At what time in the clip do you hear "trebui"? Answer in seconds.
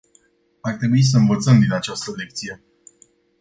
0.77-1.03